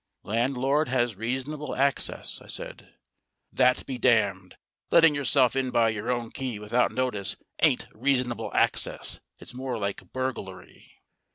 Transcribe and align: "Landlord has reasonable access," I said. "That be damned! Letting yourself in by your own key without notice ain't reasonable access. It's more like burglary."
"Landlord 0.23 0.87
has 0.87 1.13
reasonable 1.13 1.75
access," 1.75 2.41
I 2.41 2.47
said. 2.47 2.95
"That 3.51 3.85
be 3.85 3.99
damned! 3.99 4.55
Letting 4.89 5.13
yourself 5.13 5.55
in 5.55 5.69
by 5.69 5.89
your 5.89 6.09
own 6.09 6.31
key 6.31 6.57
without 6.57 6.91
notice 6.91 7.35
ain't 7.61 7.85
reasonable 7.93 8.51
access. 8.55 9.19
It's 9.37 9.53
more 9.53 9.77
like 9.77 10.11
burglary." 10.11 10.91